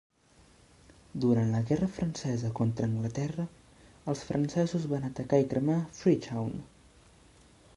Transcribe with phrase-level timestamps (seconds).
[1.25, 3.45] Durant la guerra francesa contra Anglaterra,
[4.13, 6.57] els francesos van atacar i cremar Freetown.